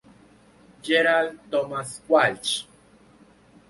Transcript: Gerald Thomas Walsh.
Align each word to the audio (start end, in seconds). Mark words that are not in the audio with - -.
Gerald 0.81 1.37
Thomas 1.51 2.01
Walsh. 2.07 2.63